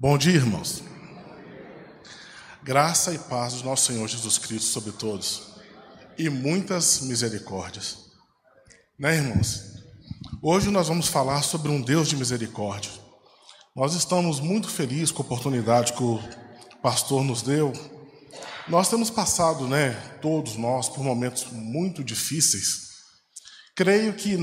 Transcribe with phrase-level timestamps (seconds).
[0.00, 0.80] Bom dia, irmãos.
[2.62, 5.56] Graça e paz do nosso Senhor Jesus Cristo sobre todos
[6.16, 7.98] e muitas misericórdias.
[8.96, 9.60] Né, irmãos?
[10.40, 12.92] Hoje nós vamos falar sobre um Deus de misericórdia.
[13.74, 16.22] Nós estamos muito felizes com a oportunidade que o
[16.80, 17.72] pastor nos deu.
[18.68, 22.86] Nós temos passado, né, todos nós, por momentos muito difíceis.
[23.74, 24.36] Creio que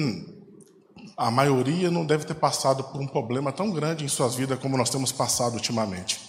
[1.18, 4.78] a maioria não deve ter passado por um problema tão grande em suas vidas como
[4.78, 6.20] nós temos passado ultimamente.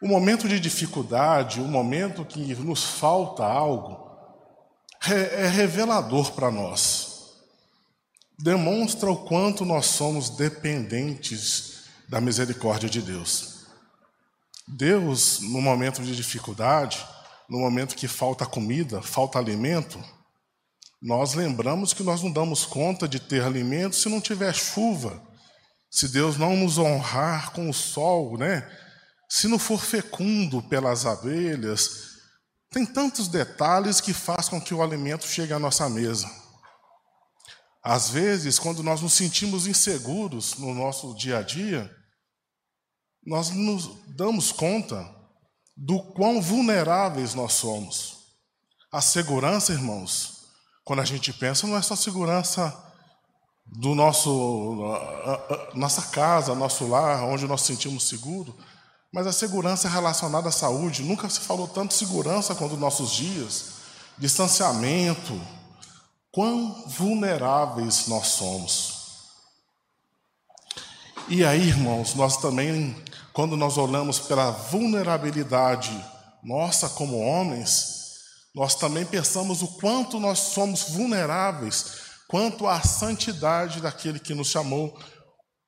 [0.00, 4.06] O momento de dificuldade, o momento que nos falta algo,
[5.10, 7.32] é revelador para nós.
[8.38, 13.66] Demonstra o quanto nós somos dependentes da misericórdia de Deus.
[14.68, 17.04] Deus, no momento de dificuldade,
[17.48, 20.02] no momento que falta comida, falta alimento,
[21.00, 25.22] nós lembramos que nós não damos conta de ter alimento se não tiver chuva,
[25.90, 28.68] se Deus não nos honrar com o sol, né?
[29.28, 32.16] Se não for fecundo pelas abelhas,
[32.70, 36.30] tem tantos detalhes que faz com que o alimento chegue à nossa mesa.
[37.82, 41.90] Às vezes, quando nós nos sentimos inseguros no nosso dia a dia,
[43.24, 45.08] nós nos damos conta
[45.76, 48.16] do quão vulneráveis nós somos.
[48.92, 50.35] A segurança, irmãos,
[50.86, 52.72] quando a gente pensa, não é só segurança
[53.66, 54.78] do nosso
[55.74, 58.56] nossa casa, nosso lar, onde nós sentimos seguro,
[59.12, 61.02] mas a segurança relacionada à saúde.
[61.02, 63.64] Nunca se falou tanto segurança quanto nos nossos dias.
[64.16, 65.40] Distanciamento.
[66.30, 68.94] Quão vulneráveis nós somos.
[71.28, 72.94] E aí, irmãos, nós também,
[73.32, 75.90] quando nós olhamos pela vulnerabilidade
[76.44, 77.95] nossa como homens,
[78.56, 84.98] nós também pensamos o quanto nós somos vulneráveis quanto à santidade daquele que nos chamou.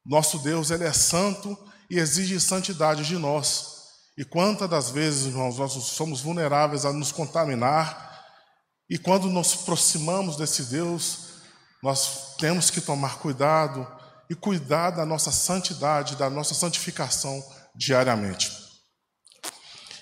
[0.04, 1.56] Nosso Deus, ele é santo
[1.90, 3.76] e exige santidade de nós.
[4.16, 8.08] E quantas das vezes, irmãos, nós somos vulneráveis a nos contaminar,
[8.90, 11.28] e quando nos aproximamos desse Deus,
[11.82, 13.86] nós temos que tomar cuidado
[14.30, 17.44] e cuidar da nossa santidade, da nossa santificação
[17.76, 18.50] diariamente.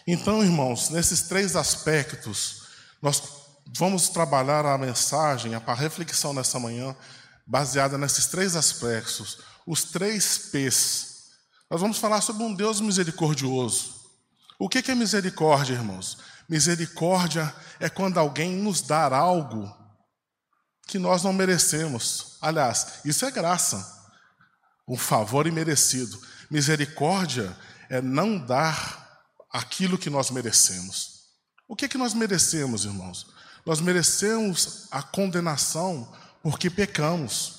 [0.07, 2.66] Então, irmãos, nesses três aspectos,
[3.01, 3.23] nós
[3.77, 6.97] vamos trabalhar a mensagem, a reflexão nessa manhã,
[7.47, 11.17] baseada nesses três aspectos, os três P's.
[11.71, 13.95] Nós vamos falar sobre um Deus misericordioso.
[14.59, 16.19] O que é misericórdia, irmãos?
[16.49, 19.75] Misericórdia é quando alguém nos dá algo
[20.87, 22.39] que nós não merecemos.
[22.41, 23.85] Aliás, isso é graça,
[24.89, 26.19] um favor imerecido.
[26.51, 27.57] Misericórdia
[27.91, 29.21] é não dar
[29.51, 31.16] aquilo que nós merecemos.
[31.69, 33.27] O que, é que nós merecemos, irmãos?
[33.65, 36.13] Nós merecemos a condenação
[36.43, 37.57] porque pecamos.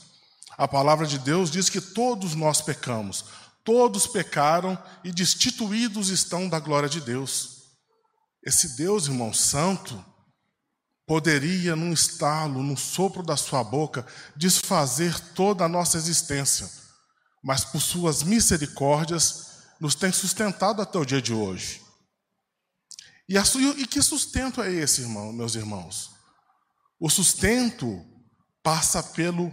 [0.57, 3.25] A palavra de Deus diz que todos nós pecamos,
[3.63, 7.57] todos pecaram e destituídos estão da glória de Deus.
[8.41, 10.03] Esse Deus, irmão santo,
[11.05, 16.69] poderia, num estalo, num sopro da sua boca, desfazer toda a nossa existência,
[17.43, 19.47] mas por suas misericórdias
[19.79, 21.86] nos tem sustentado até o dia de hoje.
[23.29, 23.43] E, a,
[23.77, 26.11] e que sustento é esse, irmão, meus irmãos?
[26.99, 28.05] O sustento
[28.63, 29.51] passa pelo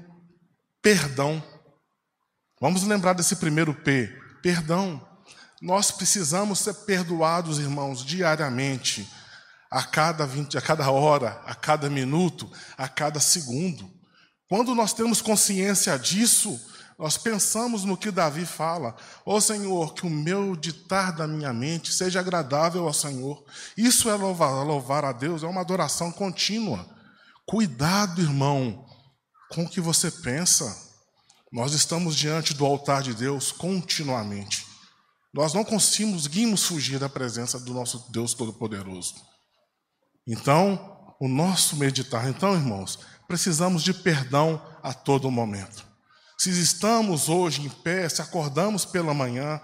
[0.80, 1.42] perdão.
[2.60, 4.06] Vamos lembrar desse primeiro P,
[4.42, 5.06] perdão.
[5.60, 9.08] Nós precisamos ser perdoados, irmãos, diariamente,
[9.70, 13.90] a cada 20, a cada hora, a cada minuto, a cada segundo.
[14.48, 16.60] Quando nós temos consciência disso,
[16.98, 18.94] nós pensamos no que Davi fala:
[19.26, 23.44] Ó oh, Senhor, que o meu ditar da minha mente seja agradável ao Senhor.
[23.76, 26.88] Isso é louvar, louvar a Deus, é uma adoração contínua.
[27.46, 28.86] Cuidado, irmão,
[29.50, 30.82] com o que você pensa.
[31.52, 34.66] Nós estamos diante do altar de Deus continuamente.
[35.32, 39.14] Nós não conseguimos fugir da presença do nosso Deus Todo-Poderoso.
[40.26, 45.93] Então, o nosso meditar, então, irmãos, precisamos de perdão a todo momento.
[46.38, 49.60] Se estamos hoje em pé, se acordamos pela manhã,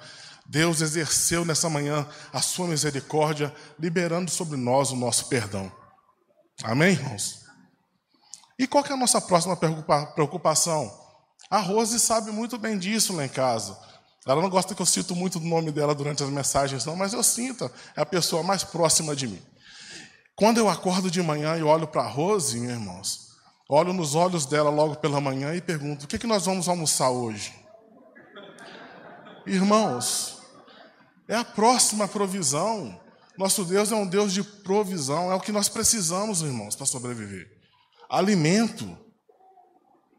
[0.47, 5.71] Deus exerceu nessa manhã a sua misericórdia, liberando sobre nós o nosso perdão.
[6.63, 7.41] Amém, irmãos?
[8.59, 10.93] E qual é a nossa próxima preocupação?
[11.49, 13.79] A Rose sabe muito bem disso lá em casa.
[14.27, 17.13] Ela não gosta que eu cito muito o nome dela durante as mensagens, não, mas
[17.13, 19.43] eu sinto, é a pessoa mais próxima de mim.
[20.37, 23.30] Quando eu acordo de manhã e olho para a Rose, meus irmãos,
[23.71, 26.69] olho nos olhos dela logo pela manhã e pergunto: o que, é que nós vamos
[26.69, 27.55] almoçar hoje?
[29.47, 30.39] Irmãos,
[31.29, 33.01] é a próxima provisão.
[33.39, 37.49] Nosso Deus é um Deus de provisão, é o que nós precisamos, irmãos, para sobreviver.
[38.11, 38.99] Alimento.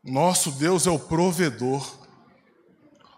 [0.04, 2.00] Nosso Deus é o provedor.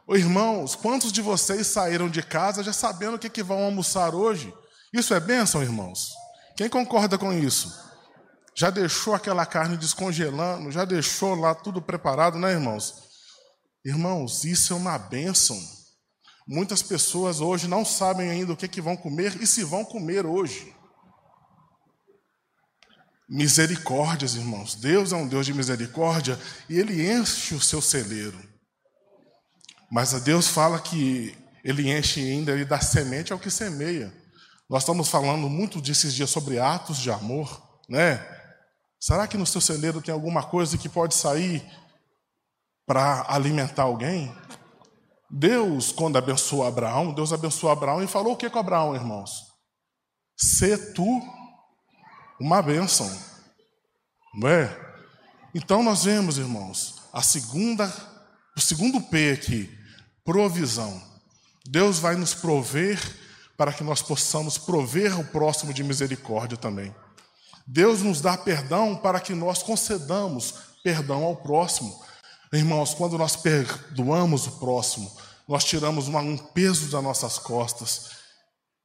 [0.10, 4.54] Irmãos, quantos de vocês saíram de casa já sabendo o que, que vão almoçar hoje?
[4.92, 6.12] Isso é bênção, irmãos?
[6.58, 7.93] Quem concorda com isso?
[8.56, 13.04] Já deixou aquela carne descongelando, já deixou lá tudo preparado, né, irmãos?
[13.84, 15.60] Irmãos, isso é uma bênção.
[16.48, 20.26] Muitas pessoas hoje não sabem ainda o que, que vão comer e se vão comer
[20.26, 20.76] hoje.
[23.28, 24.76] Misericórdias, irmãos.
[24.76, 26.40] Deus é um Deus de misericórdia
[26.70, 28.38] e Ele enche o seu celeiro.
[29.92, 34.14] Mas a Deus fala que Ele enche ainda, Ele dá semente ao que semeia.
[34.70, 38.33] Nós estamos falando muito desses dias sobre atos de amor, né?
[39.04, 41.62] Será que no seu celeiro tem alguma coisa que pode sair
[42.86, 44.34] para alimentar alguém?
[45.30, 49.52] Deus, quando abençoou Abraão, Deus abençoou Abraão e falou o que com Abraão, irmãos?
[50.38, 51.22] Se tu
[52.40, 53.12] uma bênção,
[54.36, 54.96] não é?
[55.54, 57.94] Então nós vemos, irmãos, a segunda,
[58.56, 59.70] o segundo P aqui,
[60.24, 61.04] provisão.
[61.66, 62.98] Deus vai nos prover
[63.58, 66.96] para que nós possamos prover o próximo de misericórdia também.
[67.66, 72.04] Deus nos dá perdão para que nós concedamos perdão ao próximo.
[72.52, 75.12] Irmãos, quando nós perdoamos o próximo,
[75.48, 78.12] nós tiramos uma, um peso das nossas costas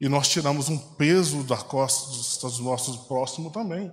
[0.01, 3.93] e nós tiramos um peso das costas do nosso próximo também.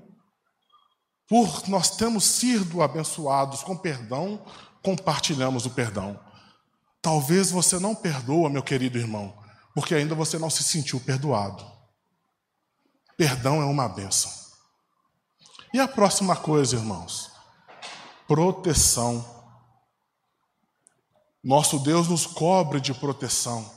[1.28, 4.46] Por nós termos sido abençoados com perdão,
[4.84, 6.20] compartilhamos o perdão.
[7.02, 9.36] Talvez você não perdoa, meu querido irmão,
[9.74, 11.66] porque ainda você não se sentiu perdoado.
[13.18, 14.45] Perdão é uma benção.
[15.75, 17.31] E a próxima coisa, irmãos?
[18.30, 19.25] Proteção.
[21.44, 23.69] Nosso Deus nos cobre de proteção.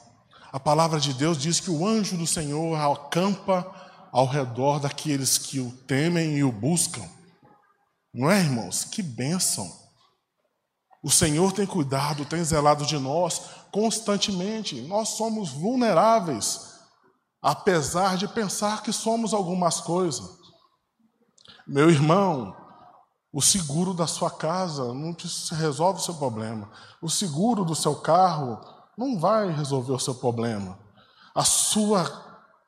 [0.52, 3.66] A palavra de Deus diz que o anjo do Senhor acampa
[4.12, 7.02] ao redor daqueles que o temem e o buscam.
[8.14, 8.84] Não é, irmãos?
[8.84, 9.68] Que bênção!
[11.02, 13.40] O Senhor tem cuidado, tem zelado de nós
[13.72, 14.80] constantemente.
[14.82, 16.60] Nós somos vulneráveis,
[17.42, 20.37] apesar de pensar que somos algumas coisas.
[21.68, 22.56] Meu irmão,
[23.30, 26.70] o seguro da sua casa não te resolve o seu problema.
[27.02, 28.58] O seguro do seu carro
[28.96, 30.78] não vai resolver o seu problema.
[31.34, 32.10] A sua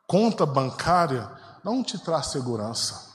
[0.06, 1.30] conta bancária
[1.64, 3.08] não te traz segurança.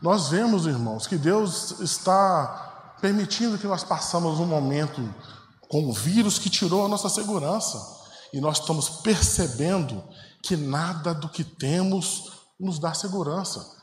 [0.00, 5.02] Nós vemos, irmãos, que Deus está permitindo que nós passamos um momento
[5.68, 7.76] com o vírus que tirou a nossa segurança.
[8.32, 10.00] E nós estamos percebendo
[10.44, 13.77] que nada do que temos nos dá segurança.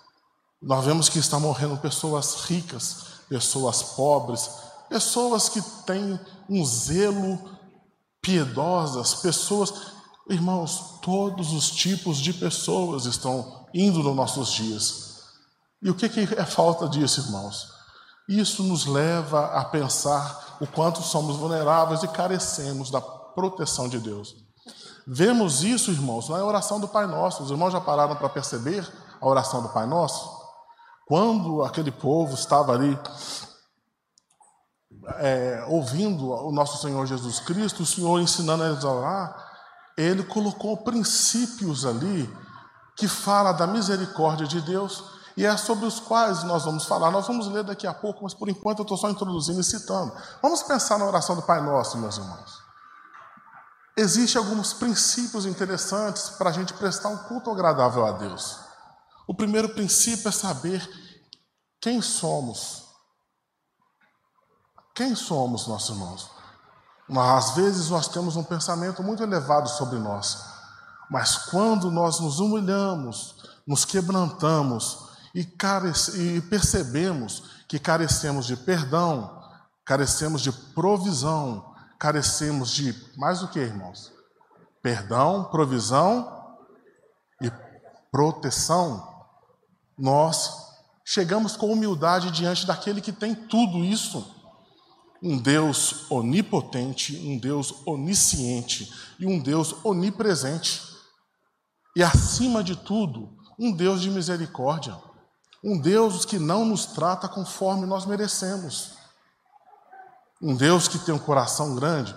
[0.62, 4.50] Nós vemos que está morrendo pessoas ricas, pessoas pobres,
[4.90, 6.20] pessoas que têm
[6.50, 7.40] um zelo
[8.22, 9.74] piedosas, pessoas.
[10.30, 15.06] Irmãos, todos os tipos de pessoas estão indo nos nossos dias.
[15.82, 17.68] E o que é falta disso, irmãos?
[18.28, 24.36] Isso nos leva a pensar o quanto somos vulneráveis e carecemos da proteção de Deus.
[25.06, 27.44] Vemos isso, irmãos, na oração do Pai Nosso.
[27.44, 28.92] Os irmãos já pararam para perceber
[29.22, 30.35] a oração do Pai Nosso?
[31.06, 33.00] Quando aquele povo estava ali
[35.18, 39.46] é, ouvindo o nosso Senhor Jesus Cristo, o Senhor ensinando eles a orar,
[39.98, 42.32] ele colocou princípios ali
[42.96, 45.04] que fala da misericórdia de Deus
[45.38, 47.12] e é sobre os quais nós vamos falar.
[47.12, 50.14] Nós vamos ler daqui a pouco, mas por enquanto eu estou só introduzindo e citando.
[50.42, 52.64] Vamos pensar na oração do Pai Nosso, meus irmãos.
[53.98, 58.65] Existem alguns princípios interessantes para a gente prestar um culto agradável a Deus.
[59.28, 60.88] O primeiro princípio é saber
[61.82, 62.86] quem somos
[64.96, 66.32] quem somos, nossos irmãos?
[67.38, 70.42] Às vezes nós temos um pensamento muito elevado sobre nós.
[71.12, 73.36] Mas quando nós nos humilhamos,
[73.68, 79.44] nos quebrantamos e, e percebemos que carecemos de perdão,
[79.84, 84.14] carecemos de provisão, carecemos de mais do que, irmãos?
[84.82, 86.58] Perdão, provisão
[87.42, 87.52] e
[88.10, 89.15] proteção.
[89.98, 90.74] Nós
[91.04, 94.36] chegamos com humildade diante daquele que tem tudo isso
[95.26, 100.84] um Deus onipotente, um Deus onisciente e um Deus onipresente.
[101.96, 104.96] E acima de tudo, um Deus de misericórdia,
[105.64, 108.94] um Deus que não nos trata conforme nós merecemos.
[110.40, 112.14] Um Deus que tem um coração grande.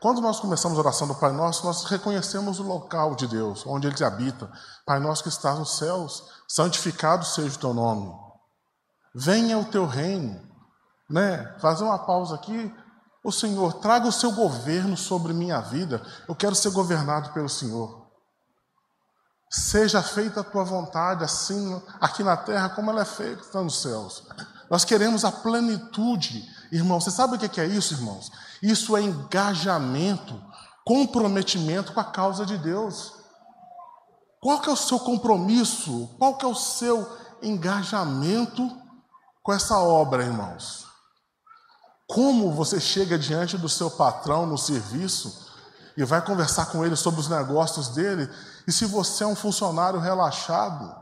[0.00, 3.86] Quando nós começamos a oração do Pai Nosso, nós reconhecemos o local de Deus, onde
[3.86, 4.50] Ele habita.
[4.86, 8.10] Pai Nosso que estás nos céus, santificado seja o teu nome.
[9.14, 10.50] Venha o teu reino
[11.10, 12.72] né, fazer uma pausa aqui.
[13.22, 16.00] O Senhor, traga o seu governo sobre minha vida.
[16.28, 18.08] Eu quero ser governado pelo Senhor.
[19.50, 24.24] Seja feita a tua vontade, assim aqui na terra, como ela é feita nos céus.
[24.70, 26.48] Nós queremos a plenitude.
[26.72, 28.30] Irmãos, você sabe o que é isso, irmãos?
[28.62, 30.40] Isso é engajamento,
[30.84, 33.12] comprometimento com a causa de Deus.
[34.40, 36.08] Qual que é o seu compromisso?
[36.18, 37.06] Qual que é o seu
[37.42, 38.70] engajamento
[39.42, 40.86] com essa obra, irmãos?
[42.06, 45.48] Como você chega diante do seu patrão no serviço
[45.96, 48.28] e vai conversar com ele sobre os negócios dele,
[48.66, 50.99] e se você é um funcionário relaxado,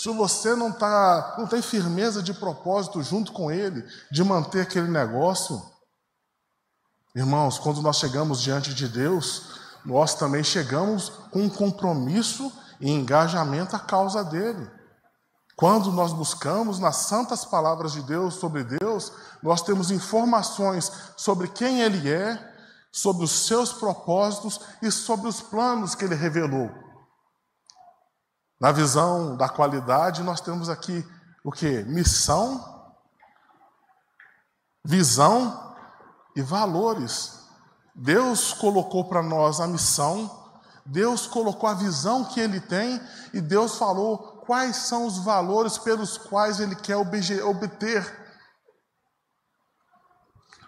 [0.00, 4.88] se você não, tá, não tem firmeza de propósito junto com ele, de manter aquele
[4.88, 5.62] negócio,
[7.14, 13.76] irmãos, quando nós chegamos diante de Deus, nós também chegamos com um compromisso e engajamento
[13.76, 14.70] à causa dele.
[15.54, 21.82] Quando nós buscamos nas santas palavras de Deus sobre Deus, nós temos informações sobre quem
[21.82, 22.38] Ele é,
[22.90, 26.89] sobre os seus propósitos e sobre os planos que Ele revelou.
[28.60, 31.06] Na visão da qualidade, nós temos aqui
[31.42, 31.82] o que?
[31.84, 32.94] Missão,
[34.84, 35.74] visão
[36.36, 37.40] e valores.
[37.94, 40.52] Deus colocou para nós a missão,
[40.84, 43.00] Deus colocou a visão que Ele tem
[43.32, 48.20] e Deus falou quais são os valores pelos quais ele quer obter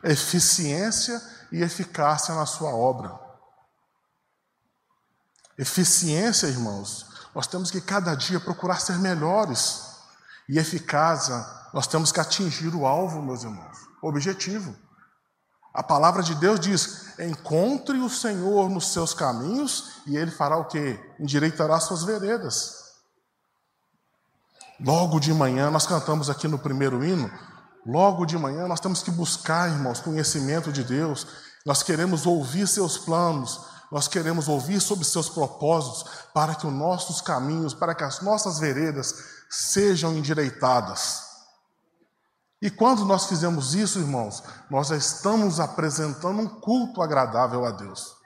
[0.05, 1.21] eficiência
[1.51, 3.19] e eficácia na sua obra.
[5.59, 9.91] Eficiência, irmãos, nós temos que cada dia procurar ser melhores.
[10.49, 14.75] E eficácia, nós temos que atingir o alvo, meus irmãos, o objetivo.
[15.73, 20.67] A palavra de Deus diz: encontre o Senhor nos seus caminhos e ele fará o
[20.67, 20.99] que?
[21.19, 22.83] Endireitará suas veredas.
[24.79, 27.31] Logo de manhã, nós cantamos aqui no primeiro hino,
[27.87, 31.27] logo de manhã nós temos que buscar, irmãos, conhecimento de Deus.
[31.65, 33.61] Nós queremos ouvir seus planos,
[33.93, 38.59] nós queremos ouvir sobre seus propósitos, para que os nossos caminhos, para que as nossas
[38.59, 39.15] veredas
[39.51, 41.25] sejam endireitadas.
[42.63, 48.17] E quando nós fizemos isso, irmãos, nós já estamos apresentando um culto agradável a Deus.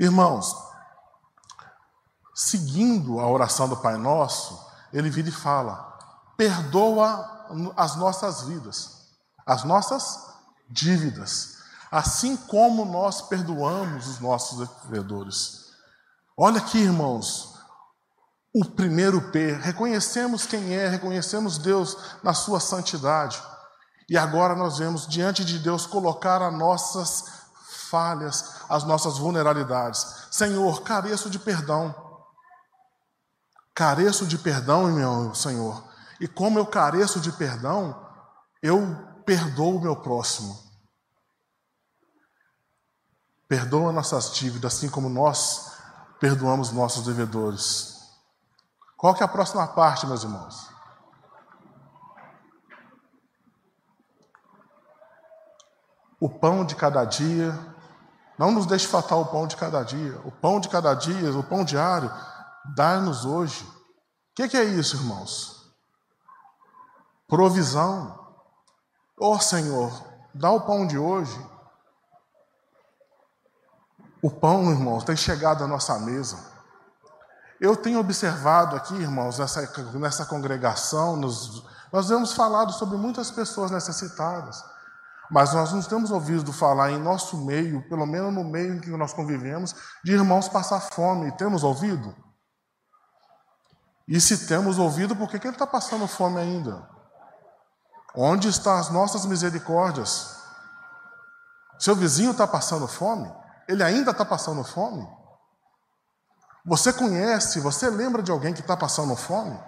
[0.00, 0.52] Irmãos,
[2.34, 5.96] seguindo a oração do Pai Nosso, ele vira e fala:
[6.36, 9.12] perdoa as nossas vidas,
[9.46, 10.26] as nossas
[10.68, 11.57] dívidas,
[11.90, 15.68] assim como nós perdoamos os nossos devedores.
[16.36, 17.54] Olha aqui, irmãos,
[18.54, 23.42] o primeiro P, reconhecemos quem é, reconhecemos Deus na sua santidade.
[24.08, 27.24] E agora nós vemos diante de Deus colocar as nossas
[27.90, 30.28] falhas, as nossas vulnerabilidades.
[30.30, 31.94] Senhor, careço de perdão.
[33.74, 35.84] Careço de perdão, meu Senhor.
[36.20, 38.06] E como eu careço de perdão,
[38.62, 40.67] eu perdoo o meu próximo.
[43.48, 45.72] Perdoa nossas dívidas, assim como nós
[46.20, 47.96] perdoamos nossos devedores.
[48.96, 50.68] Qual que é a próxima parte, meus irmãos?
[56.20, 57.58] O pão de cada dia.
[58.38, 60.20] Não nos deixe faltar o pão de cada dia.
[60.24, 62.12] O pão de cada dia, o pão diário
[62.74, 63.64] Dá-nos hoje.
[63.64, 65.72] O que, que, é isso, irmãos?
[67.26, 68.18] Provisão.
[69.20, 69.90] Ó oh, Senhor,
[70.34, 71.38] dá o pão de hoje.
[74.20, 76.38] O pão, irmãos, tem chegado à nossa mesa.
[77.60, 83.70] Eu tenho observado aqui, irmãos, nessa, nessa congregação, nos, nós temos falado sobre muitas pessoas
[83.70, 84.62] necessitadas,
[85.30, 88.90] mas nós não temos ouvido falar em nosso meio, pelo menos no meio em que
[88.90, 91.36] nós convivemos, de irmãos passar fome.
[91.36, 92.14] Temos ouvido?
[94.06, 96.88] E se temos ouvido, por que, ele está passando fome ainda?
[98.14, 100.38] Onde estão as nossas misericórdias?
[101.78, 103.30] Seu vizinho está passando fome?
[103.68, 105.06] Ele ainda está passando fome?
[106.64, 109.58] Você conhece, você lembra de alguém que está passando fome?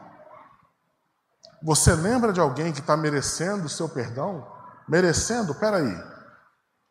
[1.63, 4.51] Você lembra de alguém que está merecendo o seu perdão?
[4.89, 5.55] Merecendo?
[5.55, 5.95] Peraí.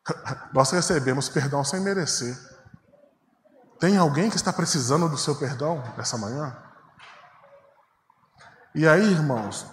[0.53, 2.37] Nós recebemos perdão sem merecer.
[3.79, 6.55] Tem alguém que está precisando do seu perdão nessa manhã?
[8.75, 9.65] E aí, irmãos,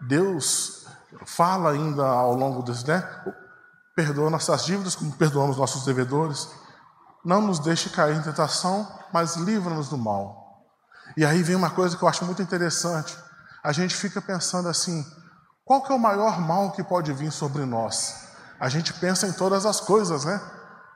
[0.00, 0.86] Deus
[1.26, 3.02] fala ainda ao longo desse, né?
[3.94, 6.48] Perdoa nossas dívidas como perdoamos nossos devedores.
[7.24, 10.42] Não nos deixe cair em tentação, mas livra-nos do mal.
[11.16, 13.16] E aí vem uma coisa que eu acho muito interessante.
[13.62, 15.04] A gente fica pensando assim:
[15.64, 18.28] qual que é o maior mal que pode vir sobre nós?
[18.58, 20.40] A gente pensa em todas as coisas, né?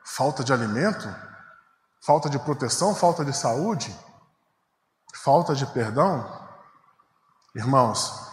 [0.05, 1.09] Falta de alimento,
[2.05, 3.95] falta de proteção, falta de saúde,
[5.23, 6.25] falta de perdão.
[7.55, 8.27] Irmãos,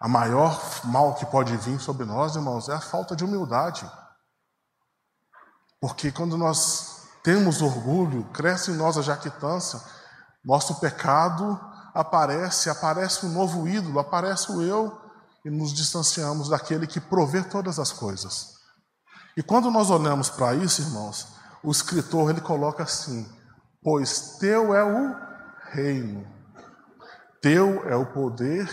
[0.00, 3.90] a maior mal que pode vir sobre nós, irmãos, é a falta de humildade.
[5.80, 9.80] Porque quando nós temos orgulho, cresce em nós a jactância,
[10.44, 11.58] nosso pecado
[11.94, 14.98] aparece, aparece um novo ídolo, aparece o eu,
[15.44, 18.54] e nos distanciamos daquele que provê todas as coisas.
[19.36, 21.28] E quando nós olhamos para isso, irmãos,
[21.62, 23.28] o escritor ele coloca assim:
[23.82, 25.16] Pois teu é o
[25.70, 26.26] reino,
[27.40, 28.68] teu é o poder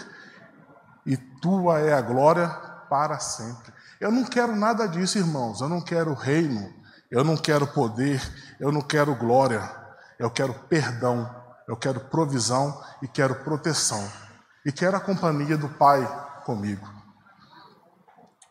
[1.06, 2.48] e tua é a glória
[2.90, 3.74] para sempre.
[4.00, 5.62] Eu não quero nada disso, irmãos.
[5.62, 6.74] Eu não quero reino,
[7.10, 8.22] eu não quero poder,
[8.60, 9.86] eu não quero glória.
[10.18, 11.30] Eu quero perdão,
[11.68, 14.10] eu quero provisão e quero proteção.
[14.66, 16.06] E quero a companhia do Pai
[16.46, 16.88] comigo.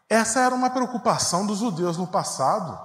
[0.08, 2.78] Essa era uma preocupação dos judeus no passado.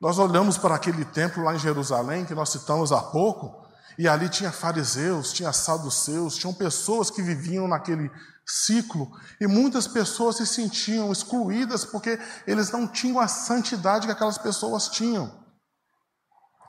[0.00, 3.63] Nós olhamos para aquele templo lá em Jerusalém, que nós citamos há pouco,
[3.98, 8.10] e ali tinha fariseus, tinha saduceus, tinham pessoas que viviam naquele
[8.46, 9.10] ciclo,
[9.40, 14.88] e muitas pessoas se sentiam excluídas porque eles não tinham a santidade que aquelas pessoas
[14.88, 15.44] tinham.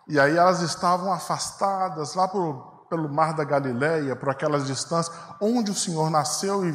[0.08, 5.72] E aí elas estavam afastadas lá por, pelo mar da Galileia, por aquelas distâncias, onde
[5.72, 6.72] o Senhor nasceu e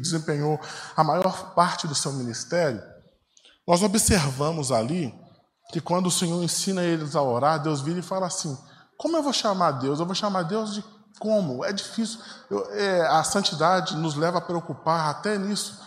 [0.00, 0.60] desempenhou
[0.96, 2.82] a maior parte do seu ministério.
[3.66, 5.14] Nós observamos ali
[5.70, 8.58] que quando o Senhor ensina eles a orar, Deus vira e fala assim:
[8.98, 10.00] Como eu vou chamar Deus?
[10.00, 10.84] Eu vou chamar Deus de
[11.18, 11.64] como?
[11.64, 12.20] É difícil.
[12.50, 15.82] Eu, é, a santidade nos leva a preocupar até nisso.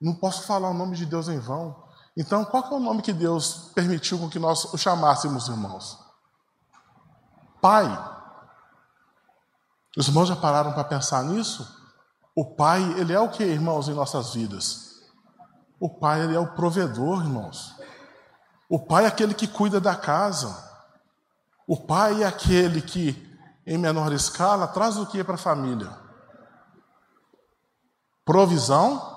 [0.00, 1.84] Não posso falar o nome de Deus em vão.
[2.16, 5.98] Então, qual é o nome que Deus permitiu que nós o chamássemos, irmãos?
[7.60, 7.86] Pai.
[9.96, 11.66] Os irmãos já pararam para pensar nisso?
[12.34, 15.00] O Pai, ele é o que, irmãos, em nossas vidas?
[15.80, 17.76] O Pai, ele é o provedor, irmãos.
[18.68, 20.65] O pai é aquele que cuida da casa.
[21.66, 25.90] O pai é aquele que, em menor escala, traz o que para a família?
[28.24, 29.14] Provisão,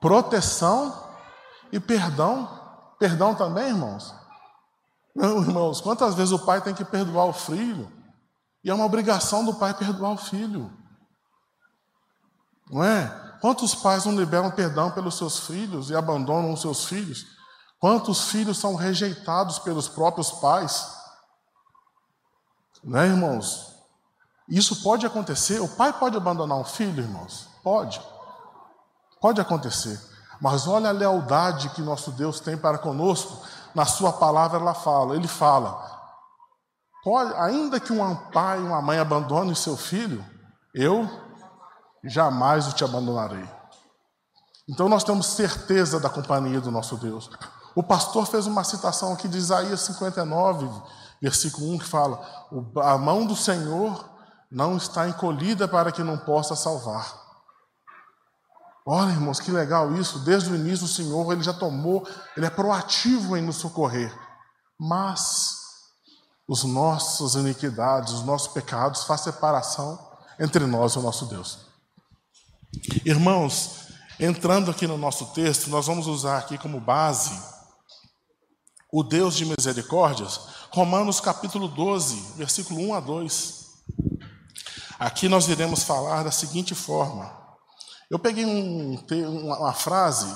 [0.00, 1.04] proteção
[1.72, 2.54] e perdão.
[2.98, 4.14] Perdão também, irmãos?
[5.14, 7.90] Não, irmãos, quantas vezes o pai tem que perdoar o filho?
[8.62, 10.70] E é uma obrigação do pai perdoar o filho.
[12.70, 13.38] Não é?
[13.40, 17.35] Quantos pais não liberam perdão pelos seus filhos e abandonam os seus filhos?
[17.86, 20.90] Quantos filhos são rejeitados pelos próprios pais?
[22.82, 23.76] Né, irmãos?
[24.48, 25.60] Isso pode acontecer.
[25.60, 27.46] O pai pode abandonar um filho, irmãos?
[27.62, 28.02] Pode.
[29.20, 30.00] Pode acontecer.
[30.40, 33.46] Mas olha a lealdade que nosso Deus tem para conosco.
[33.72, 35.80] Na sua palavra ela fala, ele fala:
[37.04, 40.26] pode, ainda que um pai e uma mãe abandone seu filho,
[40.74, 41.08] eu
[42.02, 43.48] jamais o te abandonarei.
[44.68, 47.30] Então nós temos certeza da companhia do nosso Deus.
[47.76, 50.66] O pastor fez uma citação aqui de Isaías 59,
[51.20, 52.26] versículo 1, que fala:
[52.82, 54.08] A mão do Senhor
[54.50, 57.20] não está encolhida para que não possa salvar.
[58.86, 60.20] Olha, irmãos, que legal isso.
[60.20, 64.10] Desde o início, o Senhor ele já tomou, ele é proativo em nos socorrer.
[64.80, 65.58] Mas
[66.48, 69.98] os nossos iniquidades, os nossos pecados faz separação
[70.40, 71.58] entre nós e o nosso Deus.
[73.04, 77.54] Irmãos, entrando aqui no nosso texto, nós vamos usar aqui como base
[78.90, 83.66] o Deus de misericórdias, Romanos capítulo 12, versículo 1 a 2.
[84.98, 87.30] Aqui nós iremos falar da seguinte forma.
[88.08, 88.96] Eu peguei um,
[89.42, 90.32] uma frase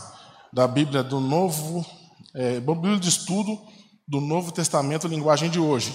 [0.52, 1.86] da Bíblia do Novo,
[2.34, 3.58] é, Bíblia de Estudo
[4.06, 5.94] do Novo Testamento, linguagem de hoje.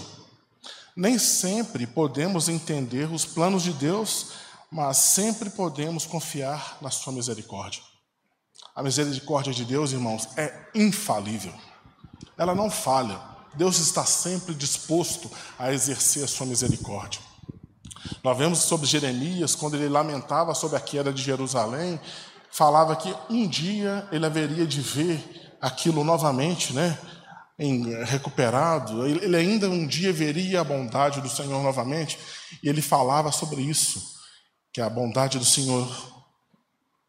[0.96, 4.28] Nem sempre podemos entender os planos de Deus,
[4.72, 7.82] mas sempre podemos confiar na Sua misericórdia.
[8.74, 11.54] A misericórdia de Deus, irmãos, é infalível
[12.38, 13.20] ela não falha.
[13.56, 17.22] Deus está sempre disposto a exercer a sua misericórdia.
[18.24, 22.00] Nós vemos sobre Jeremias, quando ele lamentava sobre a queda de Jerusalém,
[22.52, 26.98] falava que um dia ele haveria de ver aquilo novamente, né?
[27.58, 32.20] Em, recuperado, ele ainda um dia veria a bondade do Senhor novamente,
[32.62, 34.16] e ele falava sobre isso,
[34.74, 35.88] que a bondade do Senhor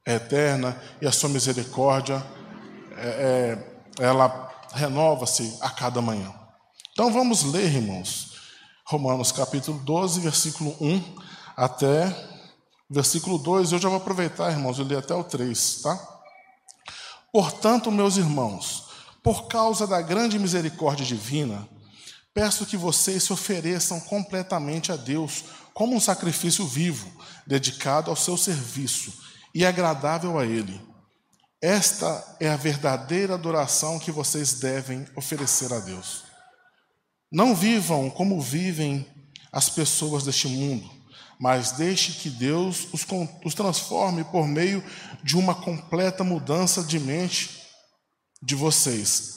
[0.06, 2.24] é eterna e a sua misericórdia
[2.96, 3.58] é,
[3.98, 4.28] é, ela
[4.72, 6.32] renova-se a cada manhã.
[6.92, 8.36] Então vamos ler, irmãos,
[8.84, 11.02] Romanos capítulo 12, versículo 1
[11.56, 12.14] até
[12.88, 13.72] versículo 2.
[13.72, 16.20] Eu já vou aproveitar, irmãos, e ler até o 3, tá?
[17.32, 18.84] Portanto, meus irmãos,
[19.22, 21.68] por causa da grande misericórdia divina,
[22.32, 27.10] peço que vocês se ofereçam completamente a Deus como um sacrifício vivo,
[27.46, 29.12] dedicado ao seu serviço
[29.54, 30.95] e agradável a Ele
[31.60, 36.24] esta é a verdadeira adoração que vocês devem oferecer a Deus.
[37.30, 39.06] Não vivam como vivem
[39.52, 40.88] as pessoas deste mundo,
[41.40, 43.06] mas deixe que Deus os,
[43.44, 44.84] os transforme por meio
[45.22, 47.62] de uma completa mudança de mente
[48.42, 49.34] de vocês.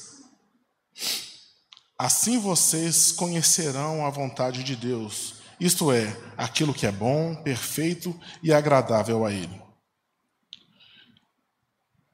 [1.97, 8.53] Assim vocês conhecerão a vontade de Deus isto é, aquilo que é bom, perfeito e
[8.53, 9.61] agradável a Ele.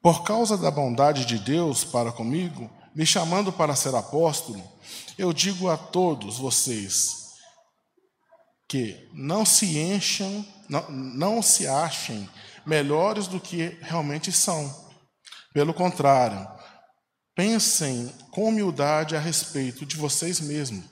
[0.06, 4.62] Por causa da bondade de Deus para comigo, me chamando para ser apóstolo,
[5.18, 7.32] eu digo a todos vocês
[8.68, 12.30] que não se encham, não, não se achem
[12.64, 14.72] melhores do que realmente são.
[15.52, 16.46] Pelo contrário,
[17.34, 20.84] pensem com humildade a respeito de vocês mesmos,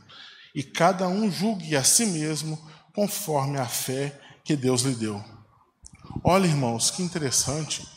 [0.53, 2.59] e cada um julgue a si mesmo
[2.93, 5.25] conforme a fé que Deus lhe deu.
[6.25, 7.94] Olha, irmãos, que interessante.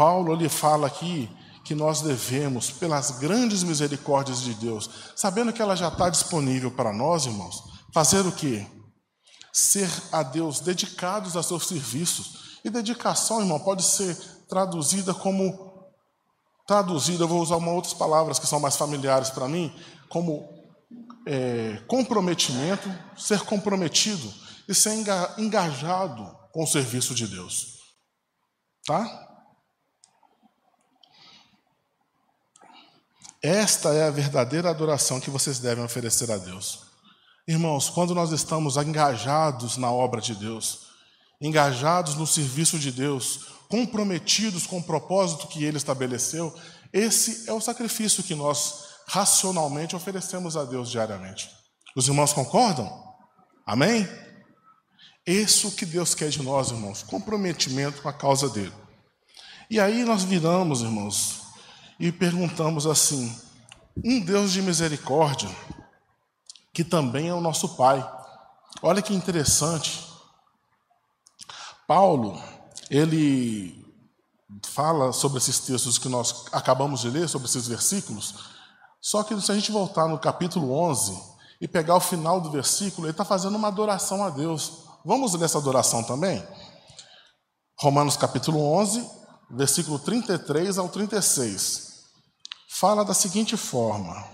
[0.00, 1.28] Paulo lhe fala aqui
[1.62, 6.90] que nós devemos, pelas grandes misericórdias de Deus, sabendo que ela já está disponível para
[6.90, 8.66] nós, irmãos, fazer o quê?
[9.52, 12.58] Ser a Deus dedicados a seus serviços.
[12.64, 14.16] E dedicação, irmão, pode ser
[14.48, 15.92] traduzida como
[16.66, 19.70] traduzida, eu vou usar uma outras palavras que são mais familiares para mim,
[20.08, 20.48] como
[21.26, 24.32] é, comprometimento, ser comprometido
[24.66, 24.94] e ser
[25.36, 27.80] engajado com o serviço de Deus.
[28.86, 29.29] Tá?
[33.42, 36.80] Esta é a verdadeira adoração que vocês devem oferecer a Deus.
[37.48, 40.80] Irmãos, quando nós estamos engajados na obra de Deus,
[41.40, 46.54] engajados no serviço de Deus, comprometidos com o propósito que Ele estabeleceu,
[46.92, 51.50] esse é o sacrifício que nós racionalmente oferecemos a Deus diariamente.
[51.96, 52.92] Os irmãos concordam?
[53.64, 54.06] Amém?
[55.26, 58.72] Isso que Deus quer de nós, irmãos, comprometimento com a causa dele.
[59.70, 61.39] E aí nós viramos, irmãos,
[62.00, 63.38] e perguntamos assim:
[64.02, 65.50] um Deus de misericórdia,
[66.72, 68.04] que também é o nosso Pai.
[68.82, 70.08] Olha que interessante.
[71.86, 72.40] Paulo,
[72.88, 73.84] ele
[74.66, 78.34] fala sobre esses textos que nós acabamos de ler, sobre esses versículos,
[79.00, 81.20] só que se a gente voltar no capítulo 11
[81.60, 84.84] e pegar o final do versículo, ele está fazendo uma adoração a Deus.
[85.04, 86.46] Vamos ler essa adoração também?
[87.78, 89.06] Romanos capítulo 11,
[89.50, 91.89] versículo 33 ao 36
[92.70, 94.24] fala da seguinte forma: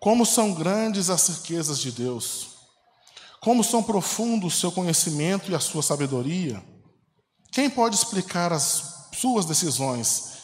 [0.00, 2.48] Como são grandes as riquezas de Deus,
[3.40, 6.62] como são profundos o seu conhecimento e a sua sabedoria.
[7.52, 10.40] Quem pode explicar as suas decisões?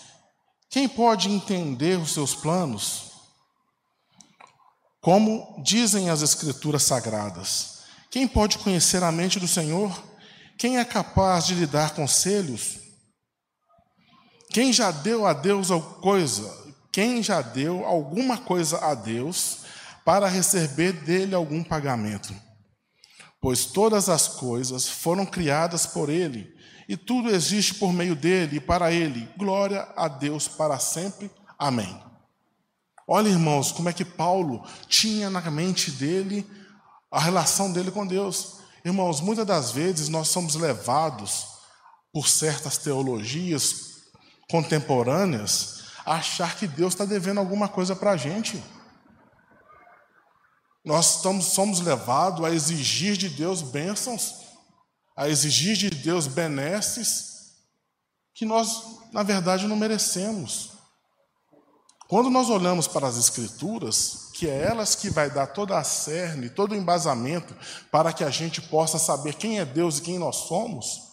[0.71, 3.13] Quem pode entender os seus planos?
[5.01, 10.03] Como dizem as Escrituras sagradas, quem pode conhecer a mente do Senhor?
[10.59, 12.86] Quem é capaz de lhe dar conselhos?
[14.57, 15.69] Quem já deu a Deus
[16.01, 16.51] coisa,
[16.91, 19.59] quem já deu alguma coisa a Deus
[20.03, 22.35] para receber dele algum pagamento?
[23.39, 26.57] Pois todas as coisas foram criadas por ele,
[26.89, 29.29] e tudo existe por meio dele e para ele.
[29.37, 31.31] Glória a Deus para sempre.
[31.59, 32.03] Amém.
[33.07, 36.51] Olha, irmãos, como é que Paulo tinha na mente dele
[37.11, 38.61] a relação dele com Deus.
[38.83, 41.47] Irmãos, muitas das vezes nós somos levados
[42.11, 43.96] por certas teologias,
[44.49, 48.63] contemporâneas achar que Deus está devendo alguma coisa para a gente.
[50.85, 54.37] Nós estamos, somos levados a exigir de Deus bênçãos,
[55.17, 57.57] a exigir de Deus benesses
[58.33, 60.77] que nós, na verdade, não merecemos.
[62.07, 66.51] Quando nós olhamos para as Escrituras, que é elas que vai dar toda a cerne,
[66.51, 67.57] todo o embasamento
[67.91, 71.06] para que a gente possa saber quem é Deus e quem nós somos,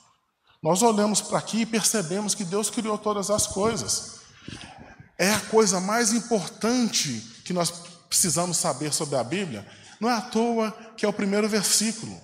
[0.64, 4.22] nós olhamos para aqui e percebemos que Deus criou todas as coisas.
[5.20, 7.70] É a coisa mais importante que nós
[8.08, 9.68] precisamos saber sobre a Bíblia.
[10.00, 12.18] Não é à toa que é o primeiro versículo.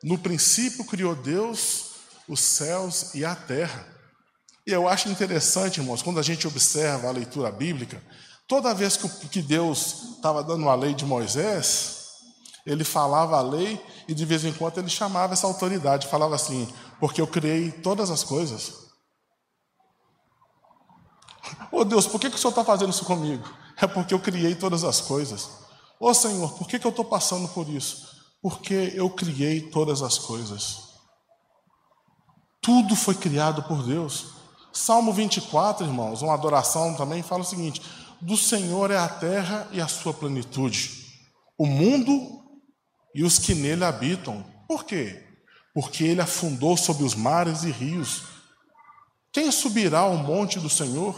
[0.00, 1.86] No princípio criou Deus
[2.28, 3.84] os céus e a terra.
[4.64, 8.00] E eu acho interessante, irmãos, quando a gente observa a leitura bíblica,
[8.46, 11.95] toda vez que Deus estava dando a lei de Moisés,
[12.66, 16.68] ele falava a lei e de vez em quando ele chamava essa autoridade, falava assim:
[16.98, 18.86] porque eu criei todas as coisas.
[21.70, 23.48] Oh Deus, por que, que o Senhor está fazendo isso comigo?
[23.76, 25.48] É porque eu criei todas as coisas.
[26.00, 28.08] Oh Senhor, por que, que eu estou passando por isso?
[28.42, 30.86] Porque eu criei todas as coisas.
[32.60, 34.34] Tudo foi criado por Deus.
[34.72, 37.80] Salmo 24, irmãos, uma adoração também, fala o seguinte:
[38.20, 41.06] Do Senhor é a terra e a sua plenitude,
[41.56, 42.45] o mundo
[43.16, 44.44] e os que nele habitam.
[44.68, 45.26] Por quê?
[45.76, 48.22] porque ele afundou sobre os mares e rios.
[49.30, 51.14] Quem subirá ao monte do Senhor?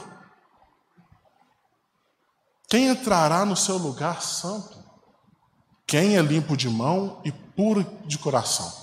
[2.68, 4.76] Quem entrará no seu lugar santo?
[5.86, 8.74] Quem é limpo de mão e puro de coração?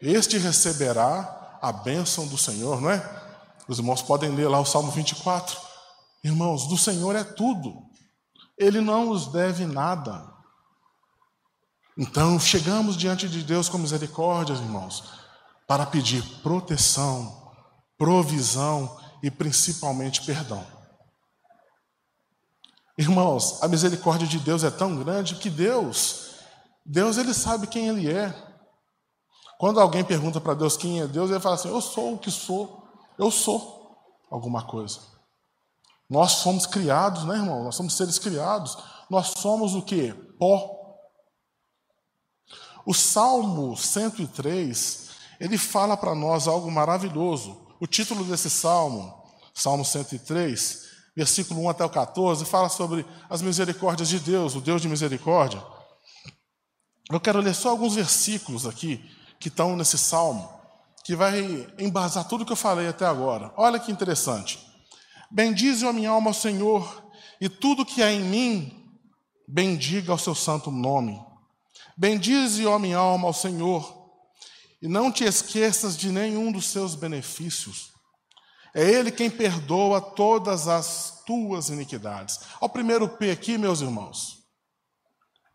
[0.00, 3.06] Este receberá a bênção do Senhor, não é?
[3.68, 5.60] Os irmãos podem ler lá o Salmo 24.
[6.24, 7.82] Irmãos, do Senhor é tudo.
[8.56, 10.26] Ele não nos deve nada.
[11.96, 15.04] Então, chegamos diante de Deus com misericórdia, irmãos,
[15.66, 17.52] para pedir proteção,
[17.96, 20.64] provisão e principalmente perdão.
[22.98, 26.30] Irmãos, a misericórdia de Deus é tão grande que Deus,
[26.84, 28.34] Deus ele sabe quem ele é.
[29.58, 32.30] Quando alguém pergunta para Deus quem é Deus, ele fala assim: Eu sou o que
[32.30, 32.86] sou,
[33.18, 33.96] eu sou
[34.30, 35.00] alguma coisa.
[36.08, 37.64] Nós somos criados, né, irmão?
[37.64, 38.76] Nós somos seres criados.
[39.10, 40.12] Nós somos o que?
[40.38, 40.75] Pó.
[42.86, 45.08] O Salmo 103,
[45.40, 47.66] ele fala para nós algo maravilhoso.
[47.80, 49.12] O título desse salmo,
[49.52, 54.80] Salmo 103, versículo 1 até o 14, fala sobre as misericórdias de Deus, o Deus
[54.80, 55.60] de misericórdia.
[57.10, 59.04] Eu quero ler só alguns versículos aqui
[59.40, 60.48] que estão nesse salmo,
[61.04, 63.52] que vai embasar tudo que eu falei até agora.
[63.56, 64.64] Olha que interessante.
[65.28, 67.04] Bendize a minha alma ao Senhor,
[67.40, 68.96] e tudo que há em mim,
[69.48, 71.20] bendiga o seu santo nome.
[71.96, 74.10] Bendize, ó minha alma, ao Senhor,
[74.82, 77.92] e não te esqueças de nenhum dos seus benefícios.
[78.74, 82.40] É Ele quem perdoa todas as tuas iniquidades.
[82.60, 84.44] Ao primeiro P aqui, meus irmãos.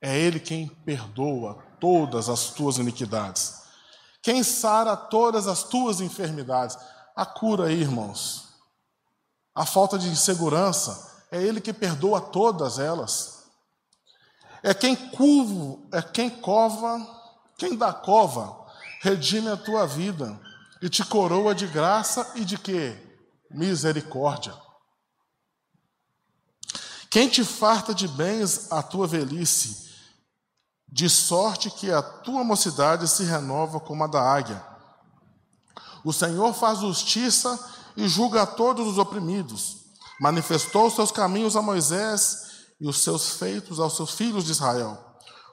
[0.01, 3.62] É Ele quem perdoa todas as tuas iniquidades.
[4.23, 6.75] Quem sara todas as tuas enfermidades.
[7.15, 8.56] A cura aí, irmãos.
[9.54, 11.23] A falta de segurança.
[11.32, 13.40] É Ele que perdoa todas elas.
[14.63, 17.00] É quem curvo, é quem cova,
[17.58, 18.67] quem dá cova,
[19.02, 20.39] redime a tua vida
[20.82, 22.95] e te coroa de graça e de quê?
[23.50, 24.54] Misericórdia.
[27.10, 29.91] Quem te farta de bens a tua velhice,
[30.88, 34.63] de sorte que a tua mocidade se renova como a da águia.
[36.04, 37.60] O Senhor faz justiça
[37.97, 39.78] e julga todos os oprimidos.
[40.19, 42.50] Manifestou seus caminhos a Moisés
[42.81, 44.97] e os seus feitos aos seus filhos de Israel.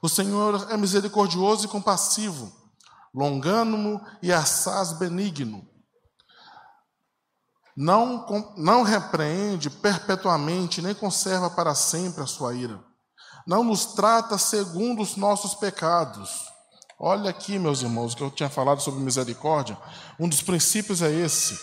[0.02, 2.50] O Senhor é misericordioso e compassivo,
[3.14, 5.68] longânimo e assaz benigno.
[7.76, 12.82] Não, não repreende perpetuamente, nem conserva para sempre a sua ira.
[13.46, 16.30] Não nos trata segundo os nossos pecados.
[16.98, 19.78] Olha aqui, meus irmãos, que eu tinha falado sobre misericórdia.
[20.18, 21.56] Um dos princípios é esse.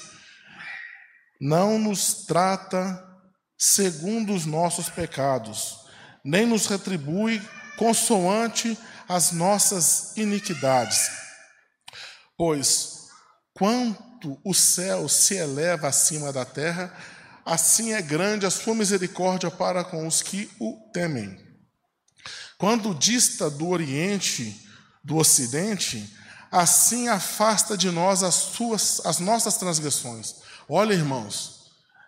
[1.42, 3.15] Não nos trata
[3.58, 5.80] segundo os nossos pecados,
[6.24, 7.42] nem nos retribui
[7.78, 11.10] consoante as nossas iniquidades.
[12.38, 13.08] Pois
[13.54, 16.94] quanto o céu se eleva acima da terra,
[17.46, 21.40] assim é grande a sua misericórdia para com os que o temem.
[22.58, 24.68] Quando dista do oriente,
[25.04, 26.14] do ocidente,
[26.52, 30.36] assim afasta de nós as suas as nossas transgressões.
[30.68, 31.55] Olha, irmãos,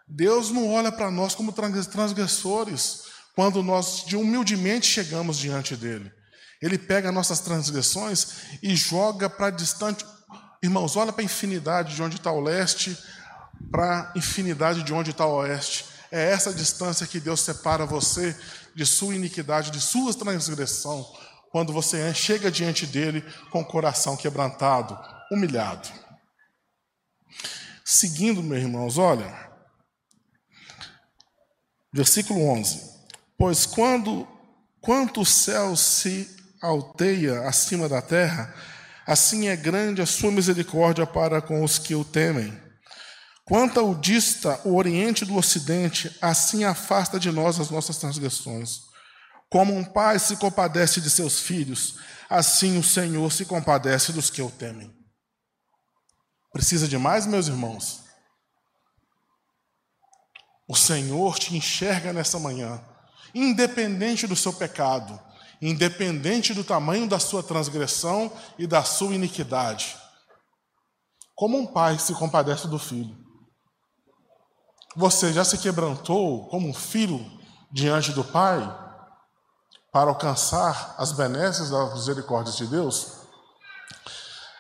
[0.07, 3.03] Deus não olha para nós como transgressores
[3.35, 6.11] quando nós de humildemente chegamos diante dele.
[6.61, 8.27] Ele pega nossas transgressões
[8.63, 10.05] e joga para distante.
[10.63, 12.97] Irmãos, olha para a infinidade de onde está o leste,
[13.69, 15.85] para a infinidade de onde está o oeste.
[16.11, 18.35] É essa distância que Deus separa você
[18.73, 21.05] de sua iniquidade, de sua transgressão,
[21.51, 24.97] quando você chega diante dele com o coração quebrantado,
[25.31, 25.87] humilhado.
[27.85, 29.46] Seguindo, meus irmãos, olha,
[31.97, 32.79] Versículo 11:
[33.36, 34.27] Pois quando
[34.79, 36.29] quanto o céu se
[36.62, 38.53] alteia acima da terra,
[39.03, 42.55] assim é grande a sua misericórdia para com os que o temem.
[43.43, 48.81] Quanto ao dista o oriente do ocidente, assim afasta de nós as nossas transgressões.
[49.49, 51.95] Como um pai se compadece de seus filhos,
[52.29, 54.93] assim o Senhor se compadece dos que o temem.
[56.53, 58.06] Precisa de mais, meus irmãos?
[60.67, 62.84] O Senhor te enxerga nessa manhã,
[63.34, 65.19] independente do seu pecado,
[65.62, 69.95] independente do tamanho da sua transgressão e da sua iniquidade.
[71.34, 73.15] Como um pai se compadece do filho.
[74.95, 77.23] Você já se quebrantou como um filho
[77.71, 78.60] diante do pai
[79.91, 83.17] para alcançar as benesses das misericórdias de Deus?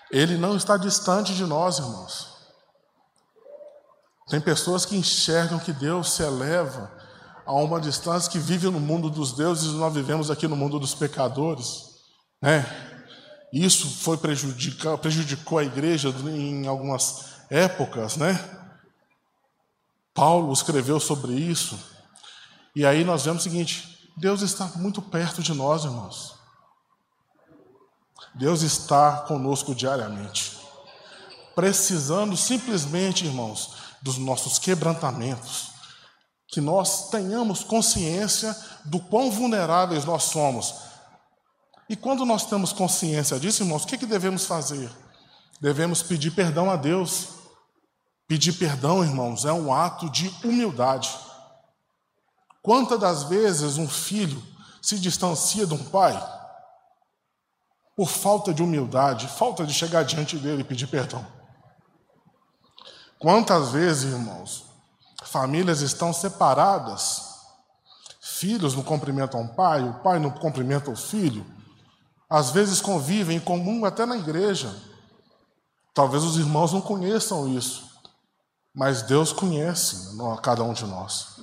[0.09, 2.36] Ele não está distante de nós, irmãos.
[4.29, 6.91] Tem pessoas que enxergam que Deus se eleva
[7.45, 10.77] a uma distância que vive no mundo dos deuses e nós vivemos aqui no mundo
[10.77, 11.95] dos pecadores.
[12.41, 12.65] Né?
[13.53, 18.37] Isso foi prejudicou, prejudicou a igreja em algumas épocas, né?
[20.13, 21.79] Paulo escreveu sobre isso.
[22.75, 26.35] E aí nós vemos o seguinte: Deus está muito perto de nós, irmãos.
[28.35, 30.57] Deus está conosco diariamente.
[31.55, 33.76] Precisando simplesmente, irmãos,
[34.07, 35.71] dos nossos quebrantamentos,
[36.47, 40.75] que nós tenhamos consciência do quão vulneráveis nós somos.
[41.89, 44.89] E quando nós temos consciência disso, irmãos, o que, que devemos fazer?
[45.59, 47.35] Devemos pedir perdão a Deus.
[48.29, 51.09] Pedir perdão, irmãos, é um ato de humildade.
[52.61, 54.41] Quantas das vezes um filho
[54.81, 56.15] se distancia de um pai
[57.93, 61.36] por falta de humildade, falta de chegar diante dele e pedir perdão?
[63.19, 64.65] Quantas vezes, irmãos,
[65.23, 67.23] famílias estão separadas,
[68.21, 71.45] filhos não cumprimentam o pai, o pai não cumprimenta o filho,
[72.29, 74.73] às vezes convivem em comum até na igreja.
[75.93, 77.89] Talvez os irmãos não conheçam isso,
[78.73, 81.37] mas Deus conhece cada um de nós.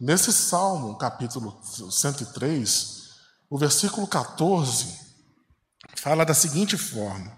[0.00, 3.08] Nesse Salmo, capítulo 103,
[3.50, 4.96] o versículo 14,
[5.96, 7.36] fala da seguinte forma: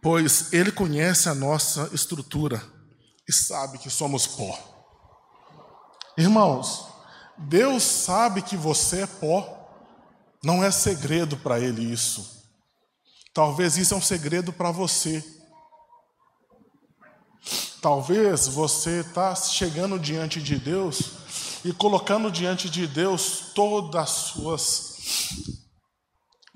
[0.00, 2.62] Pois Ele conhece a nossa estrutura
[3.28, 4.58] e sabe que somos pó.
[6.16, 6.86] Irmãos,
[7.36, 9.56] Deus sabe que você é pó.
[10.42, 12.44] Não é segredo para Ele isso.
[13.34, 15.24] Talvez isso é um segredo para você.
[17.80, 21.12] Talvez você está chegando diante de Deus
[21.64, 24.88] e colocando diante de Deus todas as suas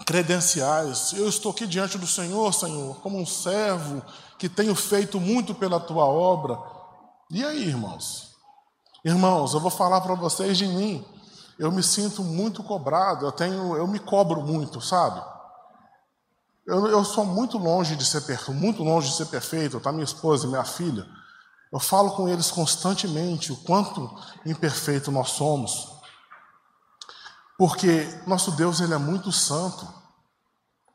[0.04, 1.12] credenciais.
[1.12, 4.02] Eu estou aqui diante do Senhor, Senhor, como um servo
[4.38, 6.58] que tenho feito muito pela tua obra.
[7.30, 8.32] E aí, irmãos?
[9.04, 11.04] Irmãos, eu vou falar para vocês de mim.
[11.58, 15.22] Eu me sinto muito cobrado, eu tenho, eu me cobro muito, sabe?
[16.66, 20.04] Eu, eu sou muito longe de ser perfeito, muito longe de ser perfeito, tá minha
[20.04, 21.06] esposa e minha filha.
[21.72, 24.10] Eu falo com eles constantemente o quanto
[24.46, 25.91] imperfeito nós somos.
[27.58, 29.86] Porque nosso Deus ele é muito santo.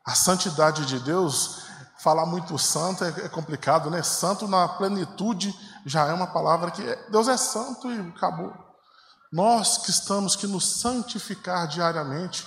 [0.04, 1.62] A santidade de Deus,
[1.98, 4.02] falar muito santo é, é complicado, né?
[4.02, 8.54] Santo na plenitude já é uma palavra que é, Deus é santo e acabou.
[9.32, 12.46] Nós que estamos que nos santificar diariamente,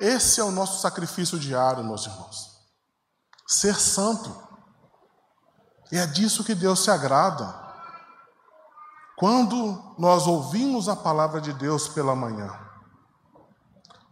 [0.00, 2.54] esse é o nosso sacrifício diário, meus irmãos.
[3.46, 4.34] Ser santo.
[5.92, 7.62] E é disso que Deus se agrada.
[9.16, 12.52] Quando nós ouvimos a palavra de Deus pela manhã,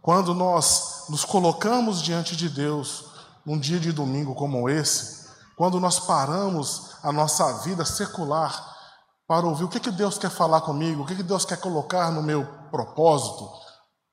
[0.03, 3.05] quando nós nos colocamos diante de Deus
[3.45, 8.75] num dia de domingo como esse, quando nós paramos a nossa vida secular
[9.25, 12.11] para ouvir o que, que Deus quer falar comigo, o que, que Deus quer colocar
[12.11, 13.59] no meu propósito, o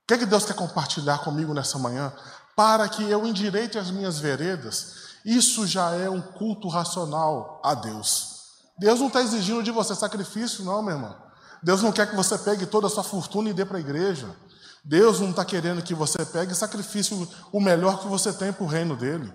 [0.07, 2.13] que, que Deus quer compartilhar comigo nessa manhã,
[2.55, 8.45] para que eu endireite as minhas veredas, isso já é um culto racional a Deus.
[8.79, 11.17] Deus não está exigindo de você sacrifício, não, meu irmão.
[11.61, 14.37] Deus não quer que você pegue toda a sua fortuna e dê para a igreja.
[14.85, 18.69] Deus não está querendo que você pegue sacrifício o melhor que você tem para o
[18.69, 19.33] reino dele.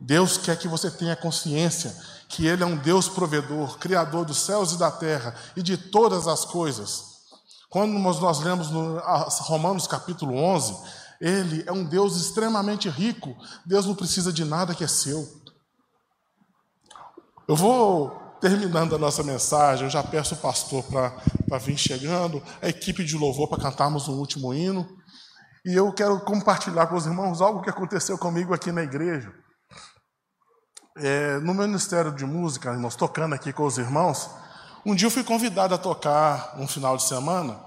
[0.00, 1.96] Deus quer que você tenha consciência
[2.28, 6.26] que Ele é um Deus provedor, Criador dos céus e da terra e de todas
[6.26, 7.12] as coisas.
[7.68, 8.98] Quando nós lemos no
[9.42, 10.76] Romanos capítulo 11,
[11.20, 13.36] Ele é um Deus extremamente rico.
[13.64, 15.40] Deus não precisa de nada que é seu.
[17.46, 22.68] Eu vou terminando a nossa mensagem, eu já peço o pastor para vir chegando, a
[22.68, 24.84] equipe de louvor para cantarmos um último hino.
[25.64, 29.32] E eu quero compartilhar com os irmãos algo que aconteceu comigo aqui na igreja.
[30.98, 34.28] É, no meu ministério de música, irmãos, tocando aqui com os irmãos,
[34.84, 37.60] um dia eu fui convidado a tocar um final de semana,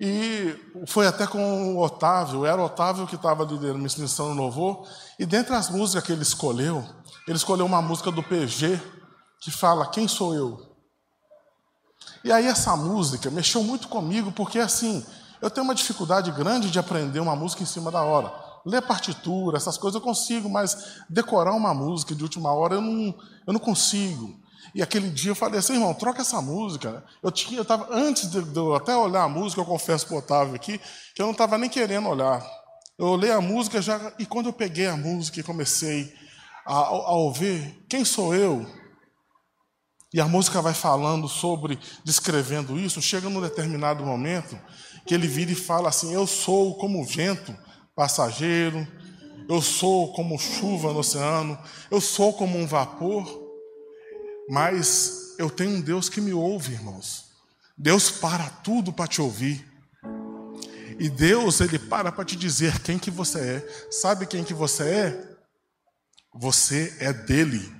[0.00, 0.56] e
[0.88, 4.88] foi até com o Otávio, era o Otávio que estava liderando me ensinando no louvor,
[5.20, 6.84] e dentre as músicas que ele escolheu,
[7.28, 8.80] ele escolheu uma música do PG,
[9.40, 10.74] que fala Quem sou eu?
[12.22, 15.04] E aí essa música mexeu muito comigo, porque assim,
[15.42, 18.32] eu tenho uma dificuldade grande de aprender uma música em cima da hora.
[18.64, 23.14] Ler partitura, essas coisas eu consigo, mas decorar uma música de última hora eu não,
[23.46, 24.42] eu não consigo.
[24.74, 27.04] E aquele dia eu falei assim, irmão, troca essa música.
[27.22, 30.14] Eu tinha, eu tava, antes de, de eu até olhar a música, eu confesso para
[30.14, 30.80] o Otávio aqui,
[31.14, 32.42] que eu não estava nem querendo olhar.
[32.98, 36.14] Eu olhei a música já, e quando eu peguei a música e comecei
[36.66, 38.66] a, a, a ouvir, quem sou eu?
[40.14, 44.56] E a música vai falando sobre, descrevendo isso, chega num determinado momento
[45.04, 47.52] que ele vira e fala assim: Eu sou como o vento
[47.96, 48.86] passageiro,
[49.48, 51.58] eu sou como chuva no oceano,
[51.90, 53.28] eu sou como um vapor,
[54.48, 57.24] mas eu tenho um Deus que me ouve, irmãos.
[57.76, 59.68] Deus para tudo para te ouvir.
[60.96, 63.88] E Deus, ele para para te dizer quem que você é.
[63.90, 65.36] Sabe quem que você é?
[66.32, 67.73] Você é dele.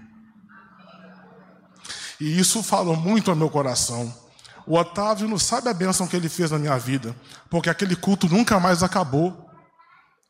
[2.24, 4.10] E isso falou muito ao meu coração.
[4.66, 7.14] O Otávio não sabe a bênção que ele fez na minha vida,
[7.50, 9.46] porque aquele culto nunca mais acabou.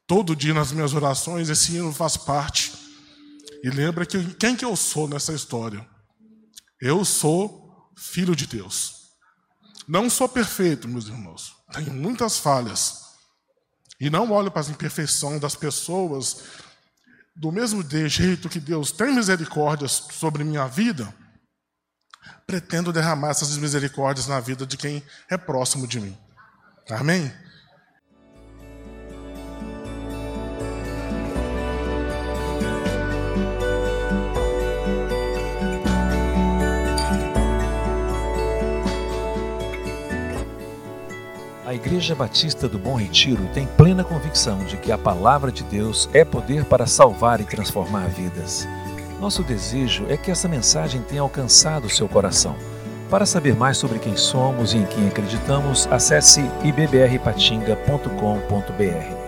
[0.05, 2.73] Todo dia nas minhas orações, esse hino faz parte.
[3.63, 5.89] E lembra que quem que eu sou nessa história?
[6.81, 9.13] Eu sou filho de Deus.
[9.87, 11.55] Não sou perfeito, meus irmãos.
[11.73, 13.05] Tenho muitas falhas.
[14.01, 16.43] e não olho para as imperfeições das pessoas,
[17.37, 21.15] do mesmo jeito que Deus tem misericórdias sobre minha vida,
[22.47, 26.17] pretendo derramar essas misericórdias na vida de quem é próximo de mim.
[26.91, 27.33] Amém?
[41.67, 46.09] A Igreja Batista do Bom Retiro tem plena convicção de que a palavra de Deus
[46.13, 48.65] é poder para salvar e transformar vidas.
[49.25, 52.55] Nosso desejo é que essa mensagem tenha alcançado seu coração.
[53.09, 59.24] Para saber mais sobre quem somos e em quem acreditamos, acesse ibbrpatinga.com.br.